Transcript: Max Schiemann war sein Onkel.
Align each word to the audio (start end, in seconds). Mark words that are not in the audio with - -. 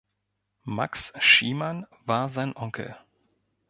Max 0.65 1.13
Schiemann 1.19 1.85
war 2.05 2.29
sein 2.29 2.55
Onkel. 2.57 2.97